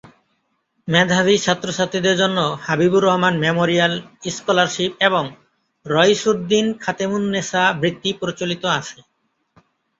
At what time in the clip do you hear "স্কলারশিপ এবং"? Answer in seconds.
4.29-5.23